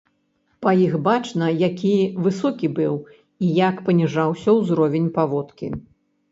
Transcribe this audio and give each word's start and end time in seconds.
Па 0.65 0.71
іх 0.85 0.95
бачна, 1.07 1.49
які 1.69 1.91
высокі 2.29 2.67
быў 2.81 2.95
і 3.45 3.53
як 3.63 3.75
паніжаўся 3.93 4.59
ўзровень 4.59 5.09
паводкі. 5.19 5.75